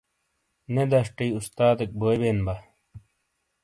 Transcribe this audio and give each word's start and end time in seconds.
نےدشٹیی 0.73 1.29
استادیک 1.37 1.91
بوئی 1.99 2.17
بین 2.21 2.37
با۔ 2.45 2.55